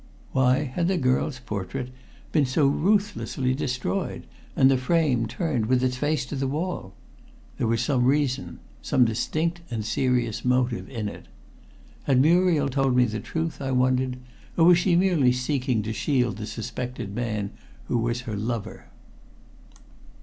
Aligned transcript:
Why 0.31 0.63
had 0.73 0.87
the 0.87 0.97
girl's 0.97 1.37
portrait 1.37 1.91
been 2.31 2.47
so 2.47 2.65
ruthlessly 2.65 3.53
destroyed 3.53 4.25
and 4.55 4.71
the 4.71 4.75
frame 4.75 5.27
turned 5.27 5.67
with 5.67 5.83
its 5.83 5.95
face 5.95 6.25
to 6.25 6.35
the 6.35 6.47
wall? 6.47 6.95
There 7.59 7.67
was 7.67 7.81
some 7.81 8.05
reason 8.05 8.61
some 8.81 9.05
distinct 9.05 9.61
and 9.69 9.85
serious 9.85 10.43
motive 10.43 10.89
in 10.89 11.07
it. 11.07 11.27
Had 12.05 12.19
Muriel 12.19 12.67
told 12.67 12.95
me 12.95 13.05
the 13.05 13.19
truth, 13.19 13.61
I 13.61 13.69
wondered, 13.73 14.17
or 14.57 14.65
was 14.65 14.79
she 14.79 14.95
merely 14.95 15.31
seeking 15.33 15.83
to 15.83 15.93
shield 15.93 16.37
the 16.37 16.47
suspected 16.47 17.13
man 17.13 17.51
who 17.85 17.99
was 17.99 18.21
her 18.21 18.35
lover? 18.35 18.87